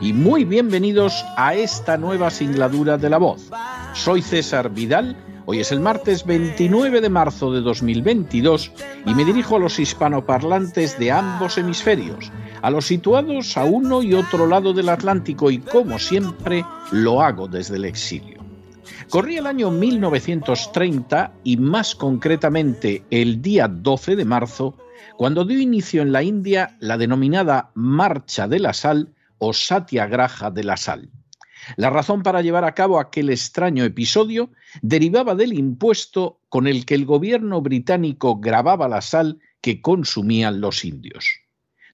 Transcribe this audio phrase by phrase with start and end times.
[0.00, 3.50] y muy bienvenidos a esta nueva singladura de la voz.
[3.92, 8.72] Soy César Vidal, hoy es el martes 29 de marzo de 2022
[9.04, 14.14] y me dirijo a los hispanoparlantes de ambos hemisferios, a los situados a uno y
[14.14, 18.40] otro lado del Atlántico y como siempre lo hago desde el exilio.
[19.10, 24.76] Corría el año 1930 y más concretamente el día 12 de marzo,
[25.18, 29.08] cuando dio inicio en la India la denominada Marcha de la Sal
[29.40, 31.10] o Satyagraha de la Sal.
[31.76, 34.50] La razón para llevar a cabo aquel extraño episodio
[34.82, 40.84] derivaba del impuesto con el que el gobierno británico grababa la sal que consumían los
[40.84, 41.26] indios.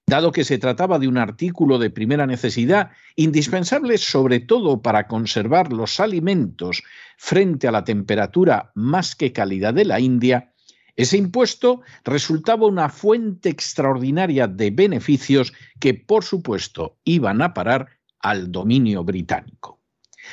[0.05, 5.73] Dado que se trataba de un artículo de primera necesidad, indispensable sobre todo para conservar
[5.73, 6.83] los alimentos
[7.17, 10.53] frente a la temperatura más que cálida de la India,
[10.97, 17.87] ese impuesto resultaba una fuente extraordinaria de beneficios que, por supuesto, iban a parar
[18.19, 19.79] al dominio británico.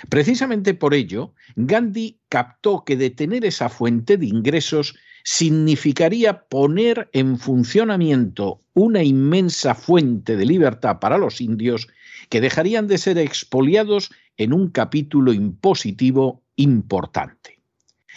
[0.09, 8.63] Precisamente por ello, Gandhi captó que detener esa fuente de ingresos significaría poner en funcionamiento
[8.73, 11.89] una inmensa fuente de libertad para los indios
[12.29, 17.54] que dejarían de ser expoliados en un capítulo impositivo importante.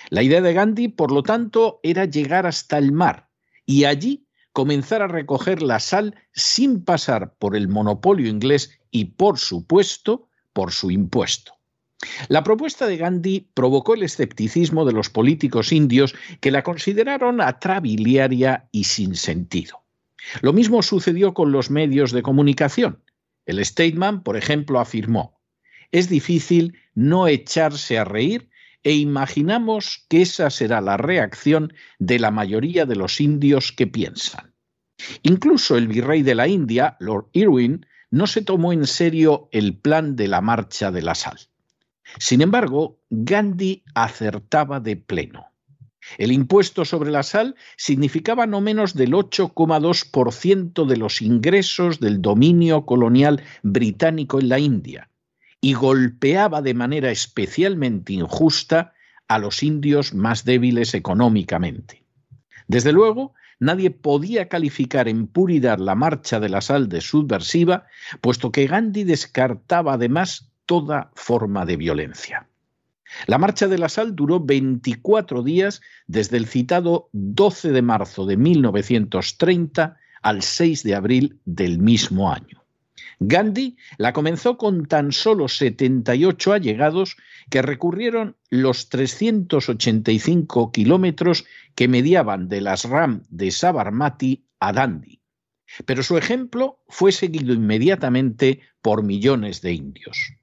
[0.09, 3.29] La idea de Gandhi, por lo tanto, era llegar hasta el mar
[3.66, 9.38] y allí comenzar a recoger la sal sin pasar por el monopolio inglés y, por
[9.38, 11.53] supuesto, por su impuesto.
[12.28, 18.69] La propuesta de Gandhi provocó el escepticismo de los políticos indios que la consideraron atrabiliaria
[18.72, 19.84] y sin sentido.
[20.41, 23.03] Lo mismo sucedió con los medios de comunicación.
[23.45, 25.39] El Stateman, por ejemplo, afirmó,
[25.91, 28.50] es difícil no echarse a reír
[28.83, 34.53] e imaginamos que esa será la reacción de la mayoría de los indios que piensan.
[35.23, 40.15] Incluso el virrey de la India, Lord Irwin, no se tomó en serio el plan
[40.15, 41.38] de la marcha de la sal.
[42.19, 45.47] Sin embargo, Gandhi acertaba de pleno.
[46.17, 52.85] El impuesto sobre la sal significaba no menos del 8,2% de los ingresos del dominio
[52.85, 55.09] colonial británico en la India,
[55.62, 58.94] y golpeaba de manera especialmente injusta
[59.28, 62.03] a los indios más débiles económicamente.
[62.68, 67.85] Desde luego, nadie podía calificar en puridad la marcha de la sal de subversiva,
[68.22, 72.47] puesto que Gandhi descartaba además toda forma de violencia.
[73.25, 78.35] La marcha de la sal duró 24 días desde el citado 12 de marzo de
[78.38, 82.66] 1930 al 6 de abril del mismo año.
[83.19, 87.17] Gandhi la comenzó con tan solo 78 allegados
[87.50, 95.19] que recurrieron los 385 kilómetros que mediaban de las Ram de Sabarmati a Dandi.
[95.85, 100.33] Pero su ejemplo fue seguido inmediatamente por millones de indios.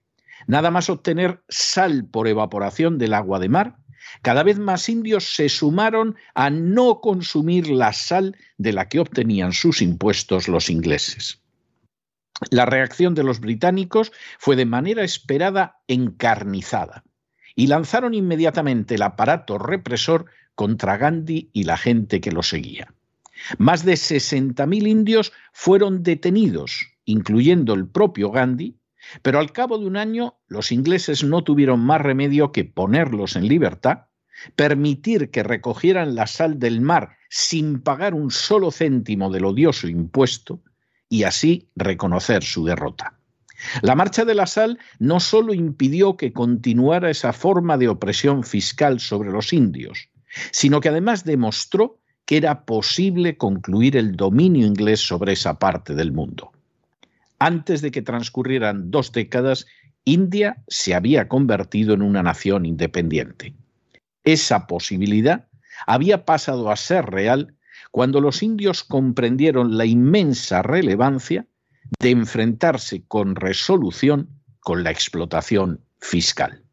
[0.46, 3.76] Nada más obtener sal por evaporación del agua de mar,
[4.20, 9.52] cada vez más indios se sumaron a no consumir la sal de la que obtenían
[9.52, 11.43] sus impuestos los ingleses.
[12.50, 17.04] La reacción de los británicos fue de manera esperada encarnizada
[17.54, 22.92] y lanzaron inmediatamente el aparato represor contra Gandhi y la gente que lo seguía.
[23.58, 28.76] Más de 60.000 indios fueron detenidos, incluyendo el propio Gandhi,
[29.22, 33.48] pero al cabo de un año los ingleses no tuvieron más remedio que ponerlos en
[33.48, 34.06] libertad,
[34.56, 40.62] permitir que recogieran la sal del mar sin pagar un solo céntimo del odioso impuesto,
[41.14, 43.14] y así reconocer su derrota.
[43.82, 48.98] La marcha de la sal no solo impidió que continuara esa forma de opresión fiscal
[48.98, 50.08] sobre los indios,
[50.50, 56.10] sino que además demostró que era posible concluir el dominio inglés sobre esa parte del
[56.10, 56.50] mundo.
[57.38, 59.66] Antes de que transcurrieran dos décadas,
[60.04, 63.54] India se había convertido en una nación independiente.
[64.24, 65.46] Esa posibilidad
[65.86, 67.53] había pasado a ser real
[67.94, 71.46] cuando los indios comprendieron la inmensa relevancia
[72.00, 76.64] de enfrentarse con resolución con la explotación fiscal.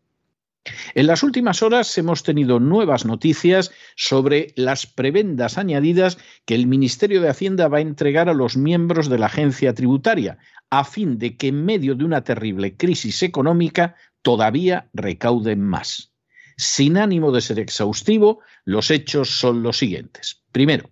[0.96, 7.22] En las últimas horas hemos tenido nuevas noticias sobre las prebendas añadidas que el Ministerio
[7.22, 10.40] de Hacienda va a entregar a los miembros de la agencia tributaria,
[10.72, 13.94] a fin de que en medio de una terrible crisis económica
[14.24, 16.14] todavía recauden más.
[16.58, 20.42] Sin ánimo de ser exhaustivo, los hechos son los siguientes.
[20.52, 20.90] Primero,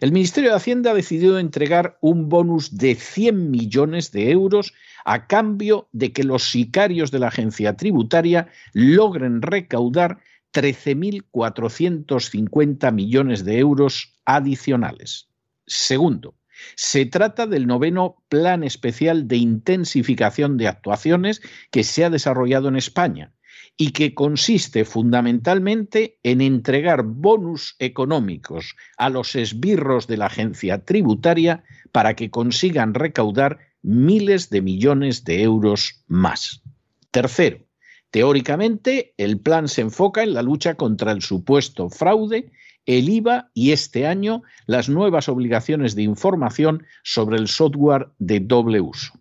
[0.00, 4.74] el Ministerio de Hacienda ha decidido entregar un bonus de 100 millones de euros
[5.04, 10.18] a cambio de que los sicarios de la agencia tributaria logren recaudar
[10.52, 15.28] 13.450 millones de euros adicionales.
[15.66, 16.34] Segundo,
[16.74, 22.76] se trata del noveno Plan Especial de Intensificación de Actuaciones que se ha desarrollado en
[22.76, 23.32] España
[23.76, 31.62] y que consiste fundamentalmente en entregar bonus económicos a los esbirros de la agencia tributaria
[31.92, 36.62] para que consigan recaudar miles de millones de euros más.
[37.10, 37.58] Tercero,
[38.10, 42.50] teóricamente el plan se enfoca en la lucha contra el supuesto fraude,
[42.86, 48.80] el IVA y este año las nuevas obligaciones de información sobre el software de doble
[48.80, 49.12] uso.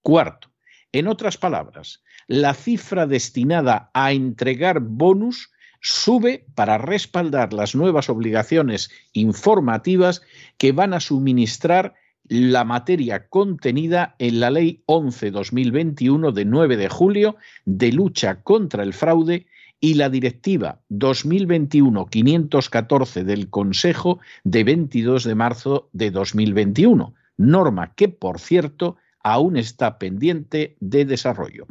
[0.00, 0.48] Cuarto,
[0.92, 5.50] en otras palabras, la cifra destinada a entregar bonus
[5.80, 10.22] sube para respaldar las nuevas obligaciones informativas
[10.56, 11.94] que van a suministrar
[12.28, 17.34] la materia contenida en la Ley 11-2021 de 9 de julio
[17.64, 19.48] de lucha contra el fraude
[19.80, 28.38] y la Directiva 2021-514 del Consejo de 22 de marzo de 2021, norma que, por
[28.38, 31.66] cierto, aún está pendiente de desarrollo.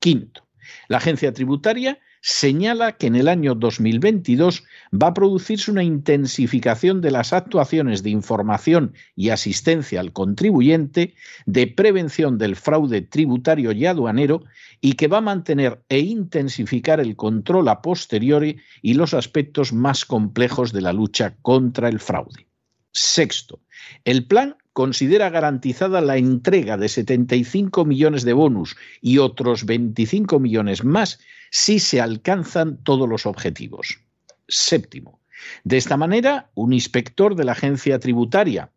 [0.00, 0.48] Quinto,
[0.88, 7.10] la agencia tributaria señala que en el año 2022 va a producirse una intensificación de
[7.10, 11.14] las actuaciones de información y asistencia al contribuyente,
[11.44, 14.44] de prevención del fraude tributario y aduanero,
[14.80, 20.06] y que va a mantener e intensificar el control a posteriori y los aspectos más
[20.06, 22.46] complejos de la lucha contra el fraude.
[22.92, 23.60] Sexto,
[24.04, 30.84] el plan considera garantizada la entrega de 75 millones de bonus y otros 25 millones
[30.84, 34.00] más si se alcanzan todos los objetivos.
[34.48, 35.20] Séptimo,
[35.64, 38.72] de esta manera, un inspector de la agencia tributaria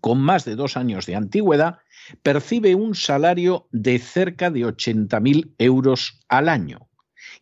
[0.00, 1.78] con más de dos años de antigüedad
[2.24, 6.88] percibe un salario de cerca de 80.000 euros al año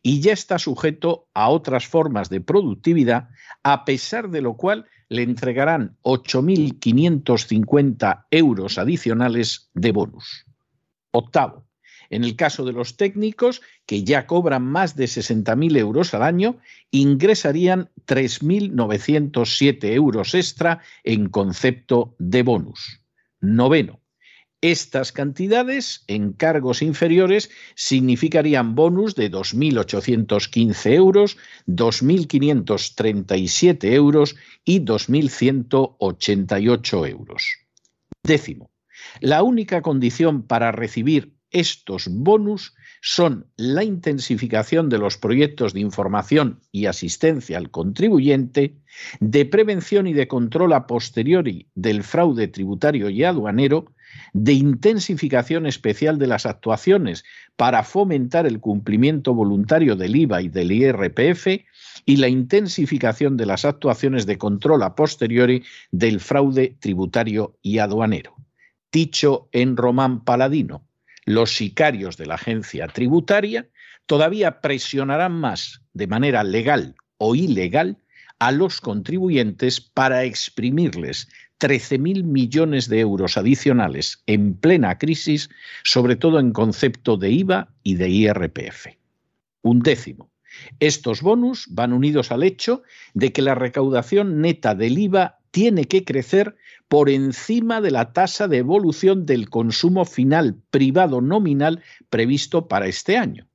[0.02, 3.30] y ya está sujeto a otras formas de productividad,
[3.62, 10.46] a pesar de lo cual le entregarán 8.550 euros adicionales de bonus.
[11.10, 11.66] Octavo,
[12.08, 16.56] en el caso de los técnicos, que ya cobran más de 60.000 euros al año,
[16.90, 23.02] ingresarían 3.907 euros extra en concepto de bonus.
[23.40, 24.00] Noveno,
[24.62, 31.36] estas cantidades en cargos inferiores significarían bonus de 2.815 euros,
[31.66, 37.44] 2.537 euros y 2.188 euros.
[38.22, 38.70] Décimo,
[39.20, 46.60] la única condición para recibir estos bonus son la intensificación de los proyectos de información
[46.70, 48.76] y asistencia al contribuyente,
[49.20, 53.86] de prevención y de control a posteriori del fraude tributario y aduanero,
[54.32, 57.24] de intensificación especial de las actuaciones
[57.56, 61.46] para fomentar el cumplimiento voluntario del IVA y del IRPF
[62.06, 68.36] y la intensificación de las actuaciones de control a posteriori del fraude tributario y aduanero.
[68.92, 70.84] Dicho en Román Paladino,
[71.24, 73.68] los sicarios de la agencia tributaria
[74.06, 77.98] todavía presionarán más de manera legal o ilegal
[78.40, 81.28] a los contribuyentes para exprimirles
[81.60, 85.50] 13.000 millones de euros adicionales en plena crisis,
[85.84, 88.86] sobre todo en concepto de IVA y de IRPF.
[89.62, 90.30] Un décimo.
[90.80, 92.82] Estos bonus van unidos al hecho
[93.14, 96.56] de que la recaudación neta del IVA tiene que crecer
[96.88, 103.16] por encima de la tasa de evolución del consumo final privado nominal previsto para este
[103.16, 103.46] año.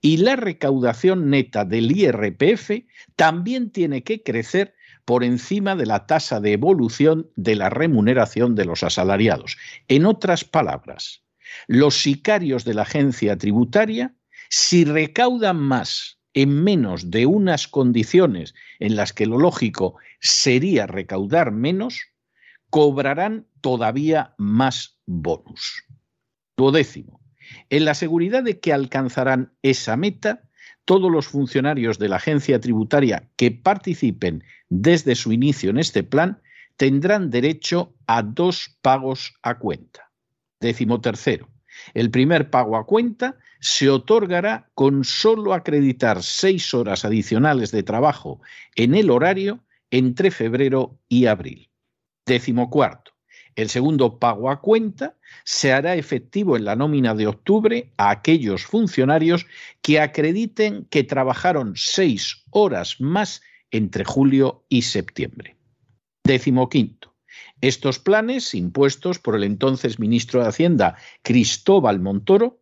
[0.00, 2.84] Y la recaudación neta del IRPF
[3.16, 8.64] también tiene que crecer por encima de la tasa de evolución de la remuneración de
[8.64, 9.56] los asalariados.
[9.88, 11.22] En otras palabras,
[11.66, 14.14] los sicarios de la agencia tributaria,
[14.48, 21.52] si recaudan más en menos de unas condiciones en las que lo lógico sería recaudar
[21.52, 22.00] menos,
[22.70, 25.84] cobrarán todavía más bonus.
[26.56, 27.20] Duodécimo.
[27.68, 30.42] En la seguridad de que alcanzarán esa meta,
[30.84, 36.40] todos los funcionarios de la agencia tributaria que participen desde su inicio en este plan
[36.76, 40.10] tendrán derecho a dos pagos a cuenta.
[40.60, 41.48] Décimo tercero.
[41.92, 48.40] El primer pago a cuenta se otorgará con solo acreditar seis horas adicionales de trabajo
[48.76, 51.70] en el horario entre febrero y abril.
[52.26, 53.13] Décimo cuarto.
[53.56, 58.64] El segundo pago a cuenta se hará efectivo en la nómina de octubre a aquellos
[58.64, 59.46] funcionarios
[59.80, 65.56] que acrediten que trabajaron seis horas más entre julio y septiembre.
[66.24, 67.14] Décimo quinto.
[67.60, 72.60] Estos planes, impuestos por el entonces ministro de Hacienda Cristóbal Montoro,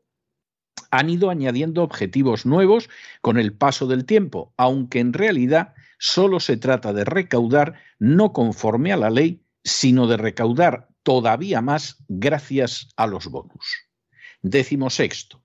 [0.90, 6.56] han ido añadiendo objetivos nuevos con el paso del tiempo, aunque en realidad solo se
[6.56, 13.06] trata de recaudar no conforme a la ley, sino de recaudar todavía más gracias a
[13.06, 13.88] los bonus.
[14.42, 15.42] Décimo sexto.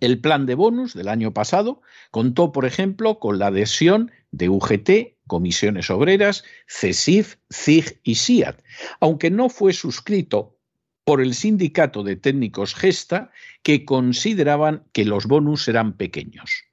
[0.00, 1.80] El plan de bonus del año pasado
[2.10, 4.90] contó, por ejemplo, con la adhesión de UGT,
[5.26, 8.62] Comisiones Obreras, CESIF, CIG y SIAT,
[9.00, 10.58] aunque no fue suscrito
[11.04, 13.30] por el sindicato de técnicos Gesta,
[13.62, 16.64] que consideraban que los bonus eran pequeños.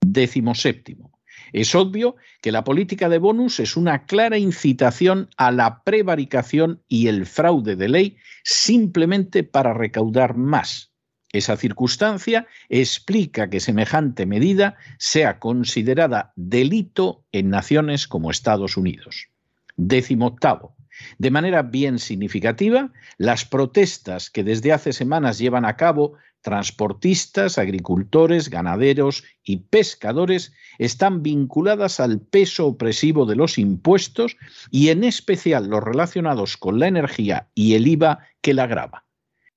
[0.00, 1.13] Décimo séptimo.
[1.52, 7.08] Es obvio que la política de bonus es una clara incitación a la prevaricación y
[7.08, 10.92] el fraude de ley simplemente para recaudar más.
[11.32, 19.28] Esa circunstancia explica que semejante medida sea considerada delito en naciones como Estados Unidos.
[19.76, 20.76] Décimo octavo.
[21.18, 28.50] De manera bien significativa, las protestas que desde hace semanas llevan a cabo transportistas, agricultores,
[28.50, 34.36] ganaderos y pescadores están vinculadas al peso opresivo de los impuestos
[34.70, 39.06] y en especial los relacionados con la energía y el IVA que la grava.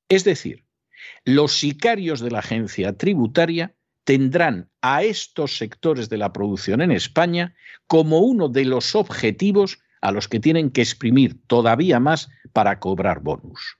[0.07, 0.63] Es decir,
[1.25, 3.75] los sicarios de la agencia tributaria
[4.05, 7.53] tendrán a estos sectores de la producción en España
[7.87, 13.21] como uno de los objetivos a los que tienen que exprimir todavía más para cobrar
[13.21, 13.77] bonus.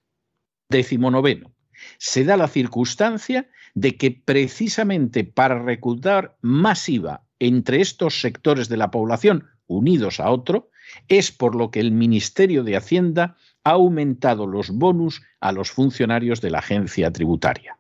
[0.70, 1.52] Décimo noveno
[1.98, 8.92] se da la circunstancia de que precisamente para reclutar masiva entre estos sectores de la
[8.92, 10.70] población unidos a otro,
[11.08, 16.42] es por lo que el Ministerio de Hacienda ha aumentado los bonus a los funcionarios
[16.42, 17.78] de la agencia tributaria.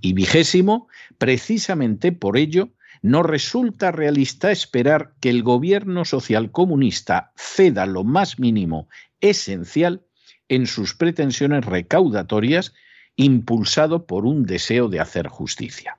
[0.00, 2.70] Y vigésimo, precisamente por ello,
[3.02, 8.88] no resulta realista esperar que el gobierno social comunista ceda lo más mínimo
[9.20, 10.04] esencial
[10.48, 12.74] en sus pretensiones recaudatorias
[13.16, 15.98] impulsado por un deseo de hacer justicia.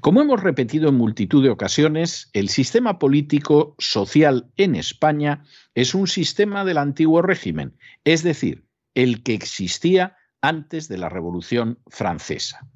[0.00, 6.08] Como hemos repetido en multitud de ocasiones, el sistema político social en España es un
[6.08, 12.66] sistema del antiguo régimen, es decir, el que existía antes de la Revolución Francesa.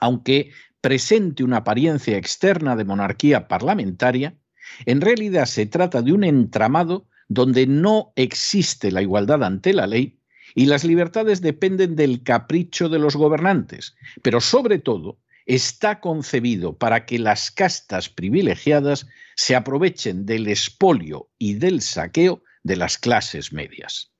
[0.00, 0.50] Aunque
[0.84, 4.36] presente una apariencia externa de monarquía parlamentaria,
[4.84, 10.20] en realidad se trata de un entramado donde no existe la igualdad ante la ley
[10.54, 17.06] y las libertades dependen del capricho de los gobernantes, pero sobre todo está concebido para
[17.06, 24.12] que las castas privilegiadas se aprovechen del espolio y del saqueo de las clases medias.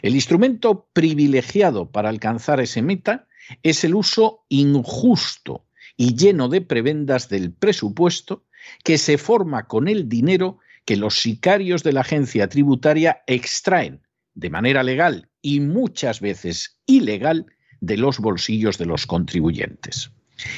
[0.00, 3.28] El instrumento privilegiado para alcanzar ese meta
[3.62, 5.65] es el uso injusto
[5.96, 8.44] y lleno de prebendas del presupuesto
[8.84, 14.02] que se forma con el dinero que los sicarios de la agencia tributaria extraen
[14.34, 17.46] de manera legal y muchas veces ilegal
[17.80, 20.10] de los bolsillos de los contribuyentes.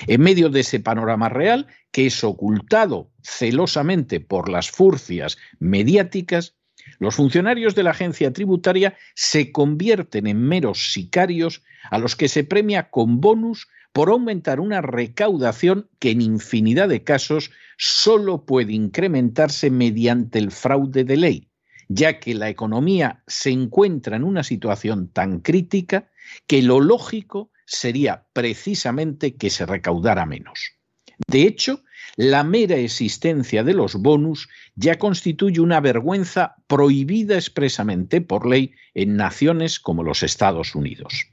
[0.06, 6.56] En medio de ese panorama real, que es ocultado celosamente por las furcias mediáticas,
[6.98, 12.44] los funcionarios de la agencia tributaria se convierten en meros sicarios a los que se
[12.44, 19.70] premia con bonus por aumentar una recaudación que en infinidad de casos solo puede incrementarse
[19.70, 21.48] mediante el fraude de ley,
[21.88, 26.10] ya que la economía se encuentra en una situación tan crítica
[26.46, 30.72] que lo lógico sería precisamente que se recaudara menos.
[31.26, 31.82] De hecho,
[32.18, 39.14] la mera existencia de los bonus ya constituye una vergüenza prohibida expresamente por ley en
[39.14, 41.28] naciones como los Estados Unidos.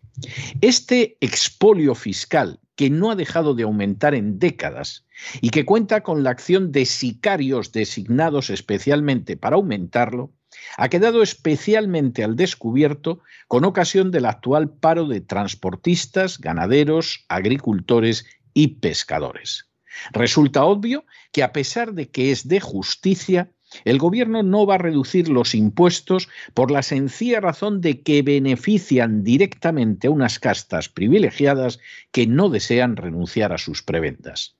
[0.61, 5.07] Este expolio fiscal, que no ha dejado de aumentar en décadas
[5.41, 10.33] y que cuenta con la acción de sicarios designados especialmente para aumentarlo,
[10.77, 18.67] ha quedado especialmente al descubierto con ocasión del actual paro de transportistas, ganaderos, agricultores y
[18.79, 19.65] pescadores.
[20.11, 23.51] Resulta obvio que a pesar de que es de justicia,
[23.83, 29.23] El gobierno no va a reducir los impuestos por la sencilla razón de que benefician
[29.23, 31.79] directamente a unas castas privilegiadas
[32.11, 34.55] que no desean renunciar a sus prebendas.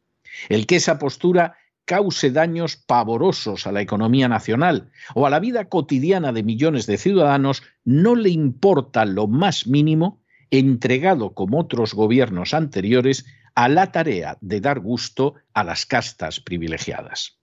[0.50, 5.70] El que esa postura cause daños pavorosos a la economía nacional o a la vida
[5.70, 12.54] cotidiana de millones de ciudadanos no le importa lo más mínimo, entregado como otros gobiernos
[12.54, 13.26] anteriores
[13.56, 17.40] a la tarea de dar gusto a las castas privilegiadas.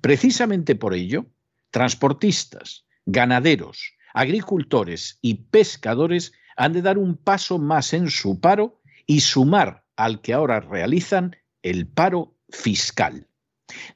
[0.00, 1.26] Precisamente por ello,
[1.70, 9.20] transportistas, ganaderos, agricultores y pescadores han de dar un paso más en su paro y
[9.20, 13.26] sumar al que ahora realizan el paro fiscal.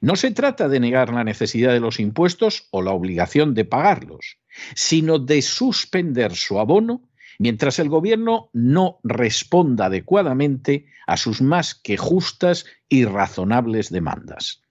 [0.01, 4.37] No se trata de negar la necesidad de los impuestos o la obligación de pagarlos,
[4.75, 11.97] sino de suspender su abono mientras el gobierno no responda adecuadamente a sus más que
[11.97, 14.63] justas y razonables demandas.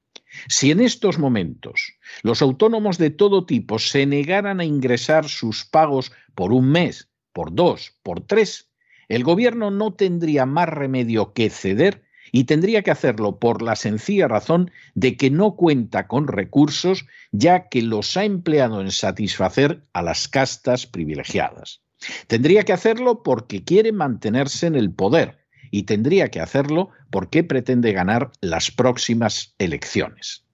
[0.48, 6.12] Si en estos momentos los autónomos de todo tipo se negaran a ingresar sus pagos
[6.34, 8.70] por un mes, por dos, por tres,
[9.08, 14.26] el gobierno no tendría más remedio que ceder y tendría que hacerlo por la sencilla
[14.26, 20.02] razón de que no cuenta con recursos ya que los ha empleado en satisfacer a
[20.02, 21.82] las castas privilegiadas.
[22.26, 25.38] Tendría que hacerlo porque quiere mantenerse en el poder
[25.70, 30.44] y tendría que hacerlo porque pretende ganar las próximas elecciones.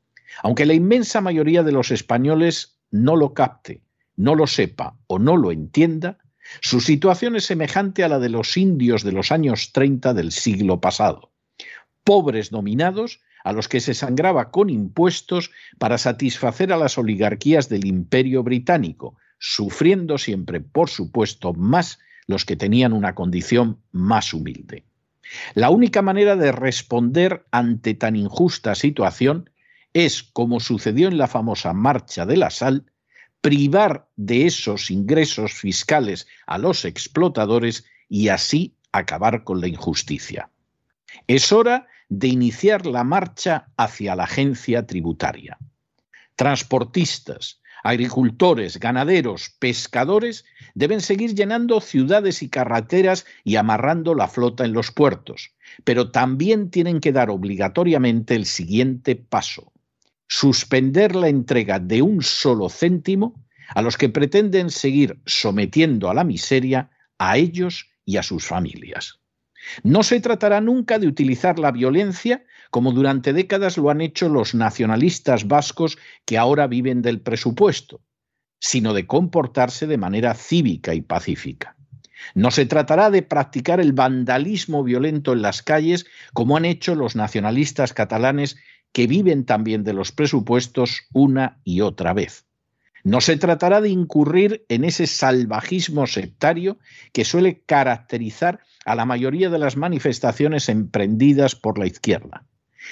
[0.43, 3.83] Aunque la inmensa mayoría de los españoles no lo capte,
[4.17, 6.19] no lo sepa o no lo entienda,
[6.61, 10.81] su situación es semejante a la de los indios de los años 30 del siglo
[10.81, 11.33] pasado.
[12.05, 17.87] Pobres dominados a los que se sangraba con impuestos para satisfacer a las oligarquías del
[17.87, 24.85] imperio británico, sufriendo siempre, por supuesto, más los que tenían una condición más humilde.
[25.55, 29.51] La única manera de responder ante tan injusta situación
[29.93, 32.85] es, como sucedió en la famosa Marcha de la Sal,
[33.41, 40.51] privar de esos ingresos fiscales a los explotadores y así acabar con la injusticia.
[41.27, 45.59] Es hora de iniciar la marcha hacia la agencia tributaria.
[46.37, 54.73] Transportistas, agricultores, ganaderos, pescadores deben seguir llenando ciudades y carreteras y amarrando la flota en
[54.73, 59.73] los puertos, pero también tienen que dar obligatoriamente el siguiente paso,
[60.27, 66.25] suspender la entrega de un solo céntimo a los que pretenden seguir sometiendo a la
[66.25, 69.21] miseria a ellos y a sus familias.
[69.83, 74.55] No se tratará nunca de utilizar la violencia como durante décadas lo han hecho los
[74.55, 78.01] nacionalistas vascos que ahora viven del presupuesto,
[78.61, 81.77] sino de comportarse de manera cívica y pacífica.
[82.35, 87.17] No se tratará de practicar el vandalismo violento en las calles como han hecho los
[87.17, 88.57] nacionalistas catalanes
[88.93, 92.48] que viven también de los presupuestos una y otra vez.
[93.09, 96.79] No se tratará de incurrir en ese salvajismo sectario
[97.15, 102.45] que suele caracterizar a la mayoría de las manifestaciones emprendidas por la izquierda.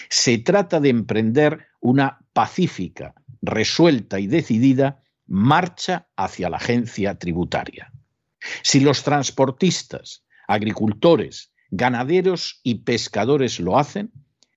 [0.08, 7.92] Se trata de emprender una pacífica, resuelta y decidida marcha hacia la agencia tributaria.
[8.62, 14.12] Si los transportistas, agricultores, ganaderos y pescadores lo hacen,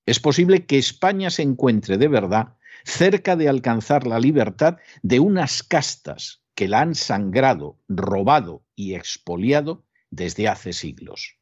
[0.06, 5.63] es posible que España se encuentre de verdad cerca de alcanzar la libertad de unas
[5.63, 11.38] castas que la han sangrado, robado y expoliado desde hace siglos.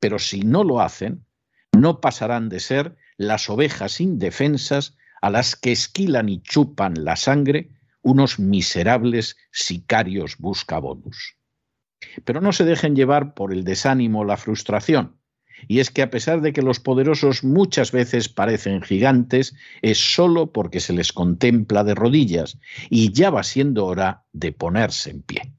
[0.00, 1.26] Pero si no lo hacen,
[1.72, 7.70] no pasarán de ser las ovejas indefensas a las que esquilan y chupan la sangre
[8.02, 11.36] unos miserables sicarios buscabonus.
[12.24, 15.18] Pero no se dejen llevar por el desánimo o la frustración.
[15.68, 20.52] Y es que a pesar de que los poderosos muchas veces parecen gigantes, es solo
[20.52, 22.58] porque se les contempla de rodillas
[22.90, 25.52] y ya va siendo hora de ponerse en pie.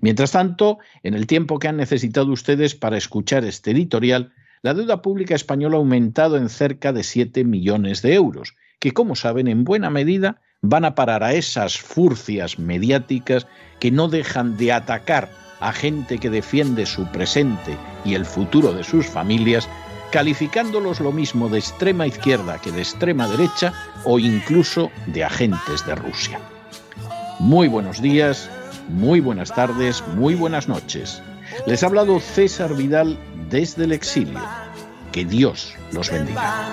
[0.00, 5.02] Mientras tanto, en el tiempo que han necesitado ustedes para escuchar este editorial, la deuda
[5.02, 9.64] pública española ha aumentado en cerca de 7 millones de euros, que como saben en
[9.64, 13.46] buena medida van a parar a esas furcias mediáticas
[13.78, 18.84] que no dejan de atacar a gente que defiende su presente y el futuro de
[18.84, 19.68] sus familias,
[20.12, 23.72] calificándolos lo mismo de extrema izquierda que de extrema derecha
[24.04, 26.40] o incluso de agentes de Rusia.
[27.40, 28.50] Muy buenos días,
[28.88, 31.22] muy buenas tardes, muy buenas noches.
[31.66, 33.18] Les ha hablado César Vidal
[33.50, 34.40] desde el exilio.
[35.12, 36.72] Que Dios los bendiga.